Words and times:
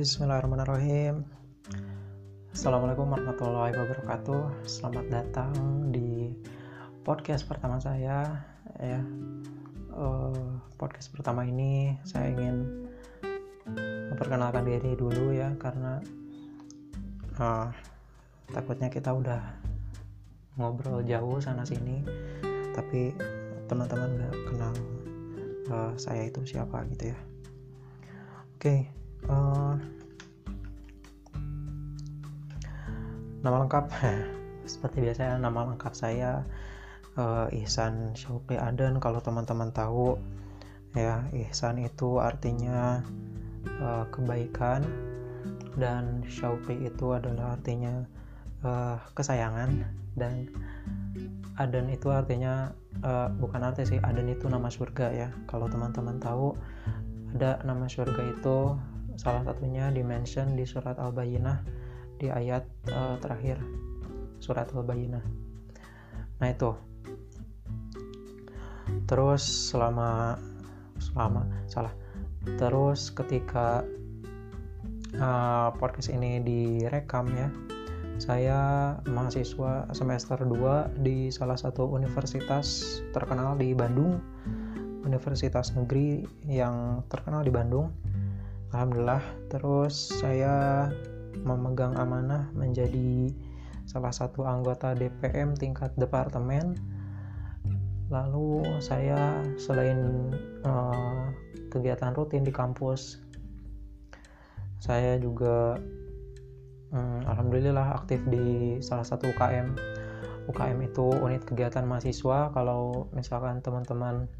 Bismillahirrahmanirrahim. 0.00 1.28
Assalamualaikum 2.56 3.12
warahmatullahi 3.12 3.76
wabarakatuh. 3.76 4.64
Selamat 4.64 5.04
datang 5.12 5.52
di 5.92 6.32
podcast 7.04 7.44
pertama 7.44 7.76
saya. 7.76 8.48
Ya, 8.80 9.04
uh, 9.92 10.56
podcast 10.80 11.12
pertama 11.12 11.44
ini 11.44 12.00
saya 12.08 12.32
ingin 12.32 12.88
memperkenalkan 14.08 14.64
diri 14.64 14.96
dulu 14.96 15.36
ya, 15.36 15.52
karena 15.60 16.00
uh, 17.36 17.68
takutnya 18.56 18.88
kita 18.88 19.12
udah 19.12 19.52
ngobrol 20.56 21.04
jauh 21.04 21.44
sana 21.44 21.68
sini, 21.68 22.00
tapi 22.72 23.12
teman-teman 23.68 24.16
nggak 24.16 24.34
kenal 24.48 24.74
uh, 25.68 25.92
saya 26.00 26.24
itu 26.24 26.40
siapa 26.48 26.88
gitu 26.88 27.12
ya. 27.12 27.20
Oke. 28.56 28.64
Okay, 28.64 28.80
uh, 29.28 29.74
nama 33.42 33.56
lengkap. 33.66 33.86
Seperti 34.70 35.02
biasa 35.02 35.40
nama 35.42 35.66
lengkap 35.74 35.92
saya 35.96 36.46
uh, 37.18 37.50
Ihsan 37.50 38.14
Syauqi 38.14 38.54
Aden 38.54 39.02
kalau 39.02 39.18
teman-teman 39.18 39.74
tahu. 39.74 40.16
Ya 40.94 41.26
Ihsan 41.34 41.82
itu 41.82 42.18
artinya 42.18 43.02
uh, 43.82 44.04
kebaikan 44.10 44.82
dan 45.78 46.22
Syauqi 46.26 46.86
itu 46.86 47.14
adalah 47.14 47.54
artinya 47.58 48.06
uh, 48.66 48.98
kesayangan 49.14 49.86
dan 50.18 50.50
Aden 51.60 51.92
itu 51.92 52.08
artinya 52.08 52.72
uh, 53.04 53.28
bukan 53.36 53.60
arti 53.60 53.84
sih 53.84 53.98
Aden 54.00 54.32
itu 54.32 54.48
nama 54.48 54.72
surga 54.72 55.12
ya. 55.12 55.28
Kalau 55.46 55.68
teman-teman 55.68 56.18
tahu 56.18 56.56
ada 57.36 57.62
nama 57.62 57.86
surga 57.86 58.34
itu 58.34 58.74
salah 59.20 59.44
satunya 59.44 59.92
dimention 59.92 60.56
di 60.56 60.64
surat 60.64 60.96
Al-Bayyinah 60.96 61.60
di 62.16 62.32
ayat 62.32 62.64
uh, 62.88 63.20
terakhir 63.20 63.60
surat 64.40 64.72
Al-Bayyinah. 64.72 65.20
Nah, 66.40 66.48
itu. 66.48 66.72
Terus 69.04 69.44
selama 69.44 70.40
selama 70.96 71.44
salah. 71.68 71.92
Terus 72.56 73.12
ketika 73.12 73.84
uh, 75.20 75.68
podcast 75.76 76.08
ini 76.08 76.40
direkam 76.40 77.28
ya, 77.36 77.52
saya 78.16 78.60
mahasiswa 79.04 79.84
semester 79.92 80.40
2 80.40 81.04
di 81.04 81.28
salah 81.28 81.60
satu 81.60 81.84
universitas 81.92 83.00
terkenal 83.12 83.60
di 83.60 83.76
Bandung, 83.76 84.16
universitas 85.04 85.76
negeri 85.76 86.24
yang 86.48 87.04
terkenal 87.12 87.44
di 87.44 87.52
Bandung. 87.52 87.92
Alhamdulillah, 88.70 89.22
terus 89.50 90.14
saya 90.22 90.86
memegang 91.42 91.98
amanah 91.98 92.46
menjadi 92.54 93.34
salah 93.82 94.14
satu 94.14 94.46
anggota 94.46 94.94
DPM 94.94 95.58
tingkat 95.58 95.90
departemen. 95.98 96.78
Lalu 98.14 98.62
saya 98.78 99.42
selain 99.58 100.30
uh, 100.62 101.34
kegiatan 101.70 102.14
rutin 102.14 102.46
di 102.46 102.54
kampus, 102.54 103.18
saya 104.78 105.18
juga 105.18 105.78
um, 106.94 107.20
alhamdulillah 107.26 107.98
aktif 107.98 108.22
di 108.30 108.78
salah 108.78 109.06
satu 109.06 109.34
UKM. 109.34 109.74
UKM 110.46 110.78
itu 110.86 111.10
unit 111.22 111.42
kegiatan 111.42 111.86
mahasiswa. 111.86 112.54
Kalau 112.54 113.10
misalkan 113.14 113.62
teman-teman 113.62 114.30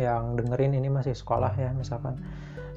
yang 0.00 0.36
dengerin 0.36 0.72
ini 0.72 0.88
masih 0.88 1.12
sekolah 1.12 1.52
ya, 1.56 1.72
misalkan 1.76 2.16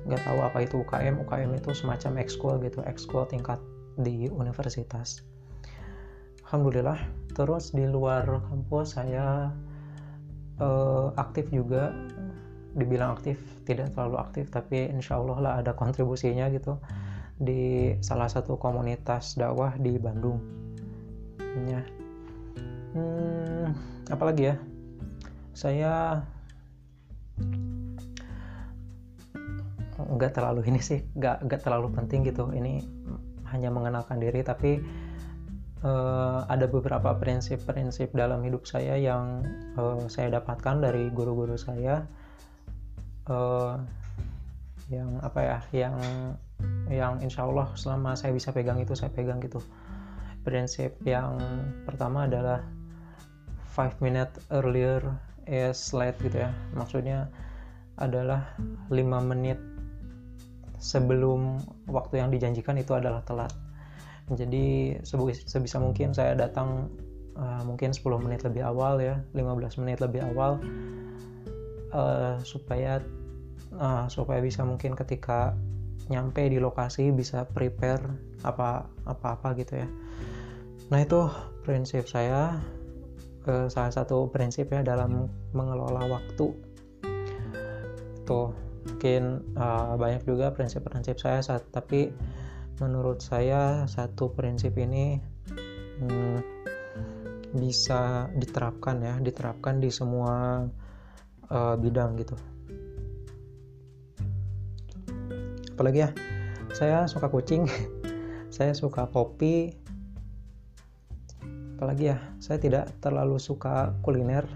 nggak 0.04 0.22
tahu 0.24 0.40
apa 0.44 0.58
itu 0.64 0.76
UKM 0.84 1.24
UKM 1.24 1.52
itu 1.56 1.72
semacam 1.72 2.20
ekskul 2.20 2.60
gitu 2.60 2.80
ekskul 2.84 3.24
tingkat 3.28 3.60
di 3.96 4.28
universitas. 4.28 5.24
Alhamdulillah 6.48 7.00
terus 7.34 7.74
di 7.74 7.88
luar 7.88 8.26
kampus 8.50 9.00
saya 9.00 9.50
uh, 10.60 11.14
aktif 11.16 11.50
juga. 11.50 11.94
Dibilang 12.74 13.14
aktif 13.14 13.38
tidak 13.70 13.94
terlalu 13.94 14.18
aktif 14.18 14.50
tapi 14.50 14.90
insya 14.90 15.22
Allah 15.22 15.38
lah 15.38 15.54
ada 15.62 15.78
kontribusinya 15.78 16.50
gitu 16.50 16.82
di 17.38 17.94
salah 18.02 18.26
satu 18.26 18.58
komunitas 18.58 19.38
dakwah 19.38 19.78
di 19.78 19.94
Bandung. 20.02 20.42
Ya 21.70 21.86
hmm, 22.98 23.68
apalagi 24.10 24.54
ya? 24.54 24.56
Saya 25.54 26.26
nggak 30.18 30.36
terlalu 30.36 30.68
ini 30.68 30.80
sih 30.84 31.00
nggak 31.16 31.48
nggak 31.48 31.62
terlalu 31.64 31.92
penting 31.96 32.28
gitu. 32.28 32.50
Ini 32.52 32.84
hanya 33.54 33.70
mengenalkan 33.70 34.18
diri 34.18 34.42
tapi 34.42 34.82
uh, 35.86 36.48
ada 36.50 36.66
beberapa 36.66 37.14
prinsip-prinsip 37.14 38.16
dalam 38.16 38.42
hidup 38.42 38.66
saya 38.66 38.98
yang 38.98 39.46
uh, 39.78 40.02
saya 40.10 40.40
dapatkan 40.42 40.82
dari 40.82 41.14
guru-guru 41.14 41.54
saya 41.60 42.02
uh, 43.30 43.78
yang 44.92 45.22
apa 45.22 45.40
ya 45.40 45.60
yang 45.86 45.96
yang 46.92 47.14
insya 47.24 47.48
Allah 47.48 47.72
selama 47.76 48.16
saya 48.20 48.36
bisa 48.36 48.52
pegang 48.52 48.80
itu 48.82 48.96
saya 48.96 49.12
pegang 49.12 49.40
gitu. 49.44 49.62
Prinsip 50.44 51.00
yang 51.08 51.40
pertama 51.88 52.28
adalah 52.28 52.60
five 53.72 53.96
minute 54.04 54.32
earlier 54.52 55.00
is 55.48 55.96
late 55.96 56.20
gitu 56.20 56.44
ya. 56.44 56.52
Maksudnya 56.76 57.32
adalah 57.98 58.58
5 58.90 59.30
menit 59.30 59.60
sebelum 60.84 61.64
waktu 61.88 62.20
yang 62.20 62.28
dijanjikan 62.28 62.76
itu 62.76 62.92
adalah 62.92 63.24
telat. 63.24 63.56
Jadi 64.28 65.00
sebisa 65.48 65.80
mungkin 65.80 66.12
saya 66.12 66.36
datang 66.36 66.92
uh, 67.40 67.64
mungkin 67.64 67.96
10 67.96 68.04
menit 68.20 68.44
lebih 68.44 68.68
awal 68.68 69.00
ya, 69.00 69.24
15 69.32 69.80
menit 69.80 70.04
lebih 70.04 70.28
awal 70.36 70.60
uh, 71.96 72.36
supaya 72.44 73.00
uh, 73.80 74.12
supaya 74.12 74.44
bisa 74.44 74.68
mungkin 74.68 74.92
ketika 75.00 75.56
nyampe 76.12 76.44
di 76.52 76.60
lokasi 76.60 77.16
bisa 77.16 77.48
prepare 77.48 78.04
apa 78.44 78.92
apa 79.08 79.40
apa 79.40 79.48
gitu 79.56 79.80
ya. 79.80 79.88
Nah 80.92 81.00
itu 81.00 81.32
prinsip 81.64 82.12
saya 82.12 82.60
uh, 83.48 83.68
salah 83.72 83.92
satu 83.92 84.28
prinsip 84.28 84.68
ya 84.68 84.84
dalam 84.84 85.32
mengelola 85.56 86.12
waktu. 86.12 86.52
Tuh 88.24 88.73
mungkin 88.84 89.44
uh, 89.56 89.96
banyak 89.96 90.28
juga 90.28 90.52
prinsip-prinsip 90.52 91.20
saya 91.20 91.40
saat, 91.40 91.64
tapi 91.72 92.12
menurut 92.82 93.24
saya 93.24 93.88
satu 93.88 94.34
prinsip 94.34 94.76
ini 94.76 95.20
hmm, 96.04 96.40
bisa 97.54 98.28
diterapkan 98.34 98.98
ya 99.00 99.16
diterapkan 99.22 99.78
di 99.78 99.94
semua 99.94 100.66
uh, 101.54 101.76
bidang 101.78 102.18
gitu. 102.20 102.36
Apalagi 105.74 106.00
ya 106.06 106.10
saya 106.74 107.06
suka 107.06 107.30
kucing 107.30 107.70
saya 108.56 108.76
suka 108.76 109.08
kopi. 109.08 109.80
Apalagi 111.78 112.16
ya 112.16 112.18
saya 112.40 112.58
tidak 112.60 112.92
terlalu 113.04 113.38
suka 113.40 113.92
kuliner. 114.04 114.48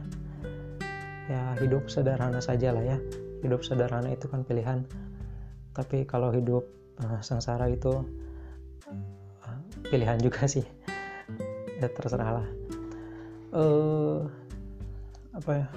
Ya 1.27 1.59
hidup 1.59 1.91
sederhana 1.91 2.39
saja 2.39 2.71
lah 2.71 2.87
ya 2.87 2.97
hidup 3.41 3.61
sederhana 3.61 4.13
itu 4.13 4.25
kan 4.29 4.41
pilihan. 4.41 4.85
Tapi 5.73 6.05
kalau 6.09 6.33
hidup 6.33 6.65
uh, 7.01 7.21
sengsara 7.21 7.69
itu 7.69 8.01
uh, 9.45 9.59
pilihan 9.89 10.17
juga 10.21 10.45
sih. 10.49 10.65
Ya 11.77 11.93
terserah 11.93 12.41
lah. 12.41 12.47
Uh, 13.53 14.25
apa 15.37 15.51
ya? 15.61 15.67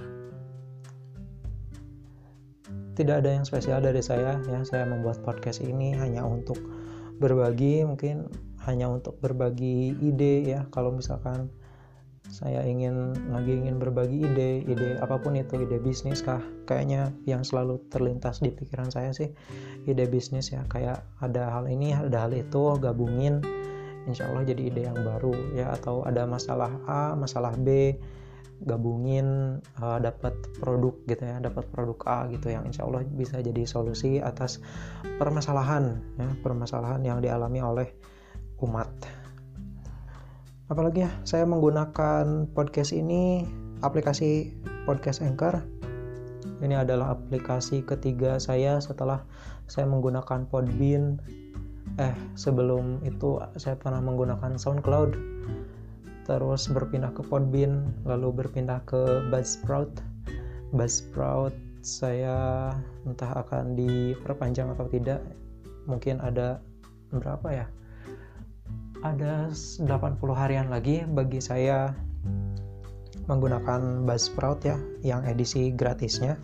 Tidak 2.96 3.20
ada 3.20 3.28
yang 3.36 3.44
spesial 3.44 3.84
dari 3.84 4.00
saya 4.00 4.40
ya. 4.48 4.64
Saya 4.64 4.88
membuat 4.88 5.20
podcast 5.20 5.60
ini 5.60 5.92
hanya 5.92 6.24
untuk 6.24 6.56
berbagi 7.20 7.84
mungkin 7.84 8.32
hanya 8.64 8.88
untuk 8.88 9.20
berbagi 9.20 9.92
ide 10.00 10.48
ya. 10.48 10.64
Kalau 10.72 10.96
misalkan 10.96 11.52
saya 12.30 12.62
ingin 12.62 13.12
lagi 13.34 13.58
ingin 13.58 13.82
berbagi 13.82 14.22
ide 14.22 14.62
ide 14.62 15.02
apa 15.02 15.18
pun 15.18 15.34
itu 15.34 15.58
ide 15.58 15.82
bisnis 15.82 16.22
kah? 16.22 16.38
Kayaknya 16.64 17.10
yang 17.26 17.42
selalu 17.42 17.82
terlintas 17.90 18.38
di 18.38 18.54
pikiran 18.54 18.88
saya 18.88 19.10
sih 19.10 19.34
ide 19.84 20.06
bisnis 20.06 20.54
ya. 20.54 20.62
Kayak 20.70 21.02
ada 21.18 21.50
hal 21.50 21.66
ini 21.66 21.90
ada 21.90 22.30
hal 22.30 22.32
itu 22.32 22.78
gabungin. 22.78 23.42
Insya 24.06 24.30
Allah 24.30 24.46
jadi 24.46 24.62
ide 24.70 24.82
yang 24.86 24.98
baru 25.02 25.34
ya. 25.58 25.74
Atau 25.74 26.06
ada 26.06 26.24
masalah 26.24 26.70
A 26.86 27.18
masalah 27.18 27.58
B 27.58 27.98
gabungin 28.60 29.56
uh, 29.80 29.98
dapat 29.98 30.36
produk 30.60 30.92
gitu 31.08 31.24
ya 31.24 31.40
dapat 31.40 31.64
produk 31.72 31.96
A 32.04 32.18
gitu 32.28 32.52
yang 32.52 32.68
insya 32.68 32.84
Allah 32.84 33.00
bisa 33.08 33.40
jadi 33.40 33.64
solusi 33.64 34.20
atas 34.20 34.60
permasalahan 35.16 35.96
ya 36.20 36.28
permasalahan 36.44 37.00
yang 37.00 37.24
dialami 37.24 37.64
oleh 37.64 37.88
umat 38.60 38.92
apalagi 40.70 41.02
ya 41.02 41.10
saya 41.26 41.42
menggunakan 41.50 42.46
podcast 42.54 42.94
ini 42.94 43.42
aplikasi 43.82 44.54
podcast 44.86 45.18
Anchor. 45.18 45.66
Ini 46.62 46.86
adalah 46.86 47.18
aplikasi 47.18 47.82
ketiga 47.82 48.38
saya 48.38 48.78
setelah 48.78 49.26
saya 49.66 49.90
menggunakan 49.90 50.46
Podbean. 50.46 51.18
Eh 51.98 52.14
sebelum 52.38 53.02
itu 53.02 53.42
saya 53.58 53.74
pernah 53.74 53.98
menggunakan 53.98 54.54
SoundCloud. 54.54 55.18
Terus 56.30 56.70
berpindah 56.70 57.10
ke 57.18 57.26
Podbean 57.26 57.90
lalu 58.06 58.30
berpindah 58.30 58.86
ke 58.86 59.26
Buzzsprout. 59.26 59.90
Buzzsprout 60.70 61.52
saya 61.82 62.70
entah 63.02 63.42
akan 63.42 63.74
diperpanjang 63.74 64.70
atau 64.70 64.86
tidak. 64.86 65.18
Mungkin 65.90 66.22
ada 66.22 66.62
berapa 67.10 67.50
ya 67.50 67.66
ada 69.00 69.48
80 69.48 69.86
harian 70.36 70.68
lagi 70.68 71.00
bagi 71.08 71.40
saya 71.40 71.96
menggunakan 73.24 74.04
Buzzsprout 74.04 74.60
ya 74.68 74.76
yang 75.00 75.24
edisi 75.24 75.72
gratisnya. 75.72 76.36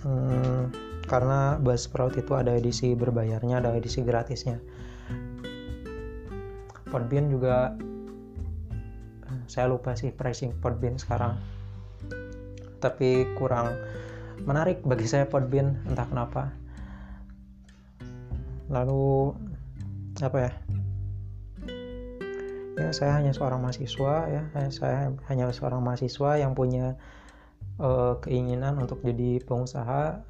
Hmm, 0.00 0.72
karena 1.04 1.60
Buzzsprout 1.60 2.16
itu 2.16 2.32
ada 2.32 2.56
edisi 2.56 2.96
berbayarnya 2.96 3.60
ada 3.60 3.76
edisi 3.76 4.00
gratisnya. 4.00 4.56
Podbean 6.88 7.28
juga 7.28 7.76
saya 9.44 9.68
lupa 9.68 9.92
sih 9.92 10.08
pricing 10.08 10.56
Podbean 10.56 10.96
sekarang. 10.96 11.36
Tapi 12.80 13.28
kurang 13.36 13.76
menarik 14.48 14.80
bagi 14.88 15.04
saya 15.04 15.28
Podbean 15.28 15.84
entah 15.84 16.08
kenapa. 16.08 16.48
Lalu 18.72 19.36
apa 20.22 20.38
ya 20.38 20.52
ya 22.74 22.90
saya 22.90 23.12
hanya 23.18 23.30
seorang 23.30 23.62
mahasiswa 23.62 24.14
ya. 24.30 24.42
Saya 24.70 25.14
hanya 25.30 25.50
seorang 25.54 25.82
mahasiswa 25.82 26.38
yang 26.38 26.52
punya 26.58 26.98
uh, 27.78 28.18
keinginan 28.22 28.78
untuk 28.78 29.02
jadi 29.02 29.42
pengusaha. 29.46 30.22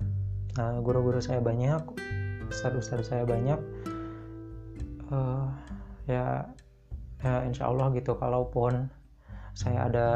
Nah, 0.54 0.70
guru-guru 0.84 1.18
saya 1.18 1.40
banyak 1.42 1.82
ustadz-ustadz 2.48 3.10
saya 3.10 3.24
banyak. 3.24 3.58
Uh, 5.08 5.48
ya 6.04 6.48
ya 7.24 7.40
insya 7.48 7.72
Allah 7.72 7.88
gitu 7.96 8.12
kalaupun 8.20 8.88
saya 9.56 9.88
ada 9.88 10.08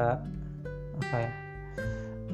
apa 1.01 1.17
ya 1.17 1.33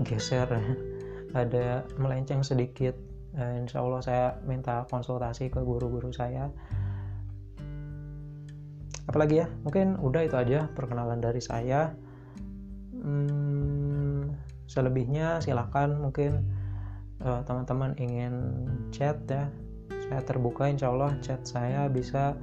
geser 0.03 0.49
ada 1.41 1.87
melenceng 1.99 2.43
sedikit 2.43 2.99
uh, 3.39 3.55
insya 3.63 3.83
Allah 3.83 4.01
saya 4.03 4.27
minta 4.43 4.83
konsultasi 4.91 5.51
ke 5.51 5.63
guru-guru 5.63 6.11
saya 6.11 6.51
apalagi 9.15 9.47
ya? 9.47 9.49
Mungkin 9.63 10.03
udah 10.03 10.27
itu 10.27 10.35
aja 10.35 10.67
perkenalan 10.75 11.23
dari 11.23 11.39
saya. 11.39 11.95
Hmm, 12.99 14.35
selebihnya 14.67 15.39
silahkan 15.39 15.95
mungkin 15.95 16.43
uh, 17.23 17.47
teman-teman 17.47 17.95
ingin 18.03 18.67
chat 18.91 19.23
ya. 19.31 19.47
Saya 20.11 20.19
terbuka 20.27 20.67
insya 20.67 20.91
Allah 20.91 21.15
chat 21.23 21.47
saya 21.47 21.87
bisa 21.87 22.35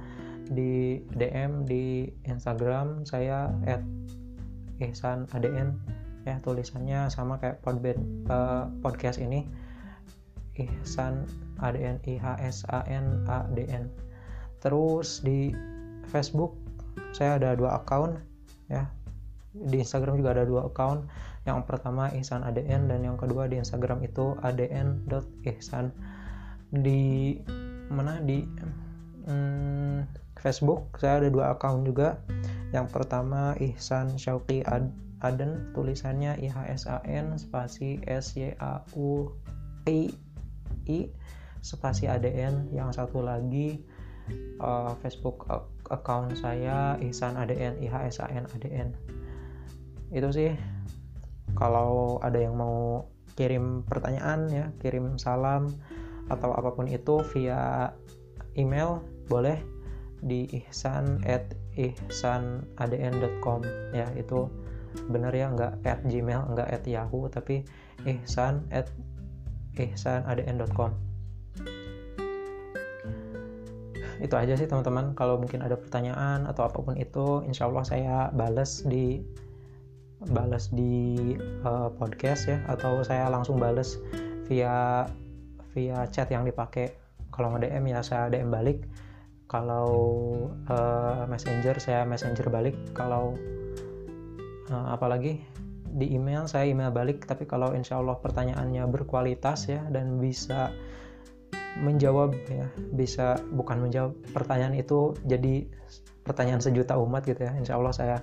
di 0.48 1.04
DM 1.12 1.68
di 1.68 2.08
Instagram. 2.24 3.04
Saya 3.04 3.52
at 3.68 3.84
Ihsan 4.80 5.28
ADN 5.28 5.76
ya 6.24 6.40
tulisannya 6.40 7.12
sama 7.12 7.36
kayak 7.36 7.60
podband 7.60 8.00
uh, 8.32 8.72
podcast 8.80 9.20
ini. 9.20 9.44
Ihsan 10.56 11.28
ADN 11.60 12.00
I 12.08 12.16
H 12.16 12.26
S 12.40 12.64
A 12.72 12.80
N 12.88 13.28
A 13.28 13.44
D 13.52 13.68
N. 13.68 13.92
Terus 14.64 15.20
di 15.20 15.52
Facebook 16.10 16.56
saya 17.12 17.36
ada 17.36 17.52
dua 17.54 17.78
account 17.78 18.16
ya. 18.72 18.88
Di 19.52 19.84
Instagram 19.84 20.16
juga 20.16 20.32
ada 20.32 20.44
dua 20.48 20.66
account. 20.66 21.04
Yang 21.44 21.60
pertama 21.68 22.08
Ihsan 22.16 22.40
ADN 22.46 22.88
dan 22.88 23.04
yang 23.04 23.18
kedua 23.20 23.50
di 23.50 23.60
Instagram 23.60 24.00
itu 24.00 24.38
adn.ihsan 24.40 25.92
di 26.72 27.36
mana? 27.92 28.22
Di 28.24 28.46
hmm, 29.28 30.08
Facebook 30.40 30.96
saya 30.96 31.20
ada 31.20 31.28
dua 31.28 31.52
account 31.52 31.84
juga. 31.84 32.16
Yang 32.72 32.88
pertama 32.96 33.52
Ihsan 33.60 34.16
Syauqi 34.16 34.64
Ad 34.64 34.88
Aden 35.22 35.70
tulisannya 35.70 36.34
I 36.42 36.48
H 36.50 36.58
S 36.66 36.82
A 36.90 36.98
N 37.06 37.38
spasi 37.38 38.02
S 38.08 38.34
Y 38.34 38.58
A 38.58 38.82
U 38.98 39.30
I 39.86 40.10
I 40.88 40.98
spasi 41.62 42.10
ADN 42.10 42.74
yang 42.74 42.90
satu 42.90 43.22
lagi 43.22 43.78
uh, 44.58 44.90
Facebook 44.98 45.46
account 45.92 46.34
saya 46.34 46.96
Ihsan 46.98 47.36
ADN 47.36 47.78
I 47.84 47.86
H 47.86 47.96
S 48.08 48.16
A 48.24 48.26
N 48.32 48.48
ADN 48.48 48.88
itu 50.12 50.28
sih 50.32 50.52
kalau 51.56 52.20
ada 52.20 52.36
yang 52.36 52.56
mau 52.56 53.08
kirim 53.36 53.84
pertanyaan 53.88 54.48
ya 54.52 54.66
kirim 54.80 55.16
salam 55.16 55.72
atau 56.28 56.52
apa 56.52 56.72
pun 56.72 56.88
itu 56.88 57.20
via 57.32 57.92
email 58.56 59.00
boleh 59.28 59.56
di 60.22 60.46
ihsan 60.62 61.18
at 61.26 61.56
ihsanadn.com 61.74 63.64
ya 63.96 64.06
itu 64.14 64.46
bener 65.08 65.32
ya 65.32 65.48
nggak 65.50 65.82
at 65.88 66.00
gmail 66.04 66.52
nggak 66.52 66.68
at 66.68 66.84
yahoo 66.84 67.26
tapi 67.32 67.64
ihsan 68.04 68.62
at 68.68 68.86
ihsanadn.com 69.80 71.11
itu 74.22 74.38
aja 74.38 74.54
sih 74.54 74.70
teman-teman. 74.70 75.18
Kalau 75.18 75.34
mungkin 75.34 75.66
ada 75.66 75.74
pertanyaan 75.74 76.46
atau 76.46 76.70
apa 76.70 76.78
pun 76.78 76.94
itu 76.94 77.42
insya 77.42 77.66
Allah 77.66 77.82
saya 77.82 78.16
balas 78.30 78.86
di 78.86 79.18
balas 80.30 80.70
di 80.70 81.34
uh, 81.66 81.90
podcast 81.98 82.46
ya. 82.46 82.62
Atau 82.70 83.02
saya 83.02 83.26
langsung 83.26 83.58
balas 83.58 83.98
via 84.46 85.10
via 85.74 86.06
chat 86.14 86.30
yang 86.30 86.46
dipakai. 86.46 86.94
Kalau 87.34 87.50
nge 87.50 87.66
DM 87.66 87.84
ya 87.90 88.00
saya 88.06 88.30
DM 88.30 88.54
balik. 88.54 88.86
Kalau 89.50 89.90
uh, 90.70 91.26
messenger 91.26 91.82
saya 91.82 92.06
messenger 92.06 92.46
balik. 92.46 92.78
Kalau 92.94 93.34
uh, 94.70 94.86
apalagi 94.94 95.42
di 95.92 96.14
email 96.14 96.46
saya 96.46 96.70
email 96.70 96.94
balik. 96.94 97.26
Tapi 97.26 97.42
kalau 97.50 97.74
insya 97.74 97.98
Allah 97.98 98.14
pertanyaannya 98.22 98.86
berkualitas 98.86 99.66
ya 99.66 99.82
dan 99.90 100.22
bisa 100.22 100.70
menjawab 101.80 102.36
ya 102.52 102.68
bisa 102.92 103.40
bukan 103.52 103.88
menjawab 103.88 104.12
pertanyaan 104.36 104.76
itu 104.76 105.16
jadi 105.24 105.64
pertanyaan 106.22 106.60
sejuta 106.60 106.98
umat 107.00 107.24
gitu 107.24 107.48
ya. 107.48 107.52
Insya 107.56 107.80
Allah 107.80 107.94
saya 107.94 108.16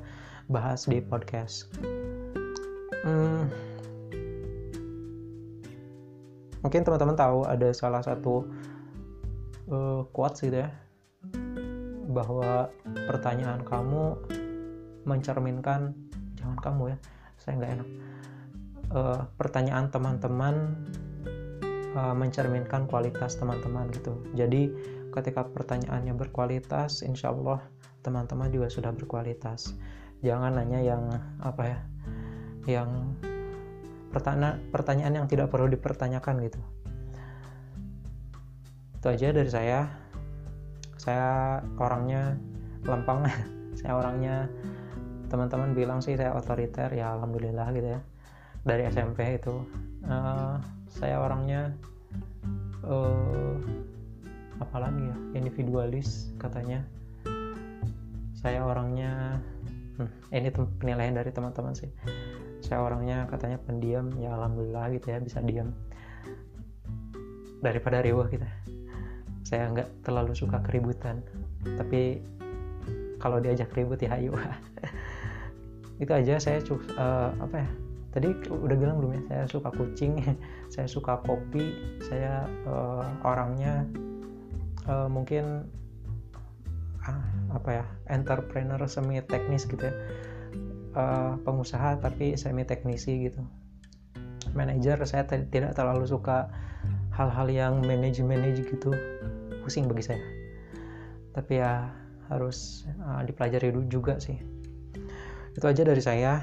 bahas 0.50 0.86
di 0.86 1.02
podcast. 1.02 1.70
Hmm, 3.00 3.48
mungkin 6.60 6.84
teman-teman 6.84 7.16
tahu 7.16 7.48
ada 7.48 7.70
salah 7.72 8.04
satu 8.04 8.44
uh, 9.72 10.04
quotes 10.12 10.44
gitu 10.44 10.68
ya 10.68 10.70
bahwa 12.10 12.74
pertanyaan 13.06 13.62
kamu 13.62 14.18
mencerminkan 15.06 15.94
jangan 16.36 16.58
kamu 16.60 16.84
ya 16.94 16.98
saya 17.40 17.54
nggak 17.58 17.74
enak. 17.80 17.90
Uh, 18.90 19.22
pertanyaan 19.38 19.94
teman-teman 19.94 20.74
uh, 21.98 22.14
mencerminkan 22.14 22.86
kualitas 22.86 23.38
teman-teman 23.40 23.90
gitu. 23.94 24.14
Jadi 24.38 24.70
ketika 25.10 25.46
pertanyaannya 25.46 26.14
berkualitas 26.14 27.02
insya 27.02 27.34
Allah 27.34 27.64
teman-teman 28.06 28.50
juga 28.50 28.68
sudah 28.70 28.94
berkualitas. 28.94 29.74
Jangan 30.20 30.60
nanya 30.60 30.84
yang 30.84 31.04
apa 31.40 31.64
ya 31.64 31.80
yang 32.68 33.16
pertanyaan 34.12 34.60
pertanyaan 34.70 35.24
yang 35.24 35.28
tidak 35.30 35.50
perlu 35.50 35.72
dipertanyakan 35.72 36.44
gitu. 36.46 36.62
Itu 39.00 39.06
aja 39.10 39.32
dari 39.32 39.52
saya. 39.52 39.88
Saya 41.00 41.64
orangnya 41.80 42.36
lempeng. 42.84 43.24
Saya 43.80 43.96
orangnya 43.96 44.52
teman-teman 45.32 45.72
bilang 45.72 46.04
sih 46.04 46.20
saya 46.20 46.36
otoriter. 46.36 46.92
Ya 46.92 47.16
alhamdulillah 47.16 47.72
gitu 47.72 47.96
ya. 47.96 48.02
Dari 48.68 48.92
SMP 48.92 49.40
itu 49.40 49.64
uh, 50.06 50.62
saya 50.92 51.20
orangnya 51.20 51.74
uh, 52.86 53.56
apalagi 54.62 55.04
ya? 55.04 55.16
Individualis 55.36 56.32
katanya. 56.40 56.84
Saya 58.40 58.64
orangnya 58.64 59.44
hmm, 60.00 60.32
ini 60.32 60.50
penilaian 60.80 61.16
dari 61.16 61.32
teman-teman 61.36 61.76
sih. 61.76 61.92
Saya 62.64 62.84
orangnya 62.86 63.28
katanya 63.28 63.60
pendiam 63.60 64.14
ya 64.20 64.36
alhamdulillah 64.36 64.94
gitu 64.96 65.12
ya 65.12 65.20
bisa 65.20 65.44
diam. 65.44 65.76
Daripada 67.60 68.00
riwah 68.00 68.32
kita 68.32 68.48
saya 69.44 69.66
nggak 69.74 70.06
terlalu 70.06 70.38
suka 70.38 70.62
keributan. 70.64 71.26
Tapi 71.66 72.22
kalau 73.20 73.42
diajak 73.44 73.74
ribut 73.76 74.00
ya 74.00 74.16
ayo. 74.16 74.38
Itu 76.04 76.12
aja 76.16 76.40
saya 76.40 76.64
uh, 76.64 77.36
apa 77.44 77.56
ya 77.60 77.70
tadi 78.10 78.34
udah 78.50 78.76
bilang 78.78 78.98
belum 78.98 79.12
ya 79.14 79.22
saya 79.30 79.44
suka 79.46 79.70
kucing 79.74 80.18
saya 80.74 80.88
suka 80.90 81.22
kopi 81.22 81.78
saya 82.02 82.50
uh, 82.66 83.06
orangnya 83.22 83.86
uh, 84.90 85.06
mungkin 85.06 85.70
uh, 87.06 87.26
apa 87.54 87.70
ya 87.82 87.86
entrepreneur 88.10 88.82
semi 88.90 89.22
teknis 89.26 89.70
gitu 89.70 89.82
ya. 89.90 89.96
Uh, 90.90 91.38
pengusaha 91.46 92.02
tapi 92.02 92.34
semi 92.34 92.66
teknisi 92.66 93.30
gitu. 93.30 93.42
Manager 94.58 95.06
saya 95.06 95.30
tidak 95.30 95.78
terlalu 95.78 96.10
suka 96.10 96.50
hal-hal 97.14 97.48
yang 97.50 97.74
manage 97.86 98.22
manage 98.26 98.66
gitu. 98.66 98.90
Pusing 99.62 99.86
bagi 99.86 100.02
saya. 100.10 100.26
Tapi 101.38 101.62
ya 101.62 101.94
harus 102.30 102.90
uh, 103.06 103.22
dipelajari 103.22 103.70
dulu 103.70 103.86
juga 103.86 104.18
sih. 104.18 104.38
Itu 105.54 105.66
aja 105.70 105.86
dari 105.86 106.02
saya. 106.02 106.42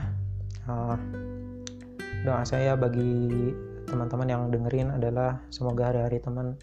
Uh, 0.66 0.98
doa 2.26 2.42
saya 2.42 2.74
bagi 2.74 3.54
teman-teman 3.86 4.26
yang 4.26 4.42
dengerin 4.50 4.90
adalah 4.98 5.38
semoga 5.54 5.94
hari-hari 5.94 6.18
teman 6.18 6.58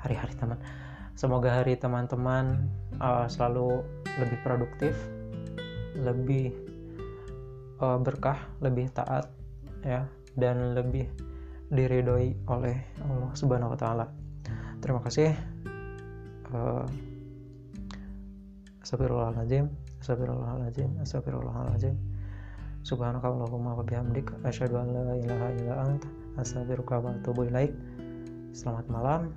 hari-hari 0.00 0.32
teman 0.40 0.56
semoga 1.12 1.52
hari 1.52 1.76
teman-teman 1.76 2.72
uh, 2.96 3.28
selalu 3.28 3.84
lebih 4.16 4.40
produktif 4.40 4.96
lebih 6.00 6.56
uh, 7.84 8.00
berkah 8.00 8.40
lebih 8.64 8.88
taat 8.96 9.28
ya 9.84 10.08
dan 10.40 10.72
lebih 10.72 11.04
diridhoi 11.68 12.32
oleh 12.48 12.80
Allah 13.04 13.32
Subhanahu 13.36 13.76
wa 13.76 13.78
taala. 13.80 14.06
Terima 14.80 15.00
kasih. 15.04 15.36
Uh, 16.52 16.88
Astagfirullahaladzim, 18.82 19.70
astagfirullahaladzim, 20.02 20.90
astagfirullahaladzim. 21.00 22.11
Subhanakallahumma 22.82 23.78
wa 23.78 23.86
bihamdik 23.86 24.34
asyhadu 24.42 24.74
an 24.74 24.90
la 24.90 25.14
ilaha 25.14 25.46
illa 25.54 25.74
anta 25.86 26.10
astaghfiruka 26.34 26.98
wa 26.98 27.14
atubu 27.14 27.46
ilaik. 27.46 27.70
Selamat 28.50 28.90
malam. 28.90 29.30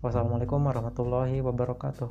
Wassalamualaikum 0.00 0.64
warahmatullahi 0.64 1.44
wabarakatuh. 1.44 2.08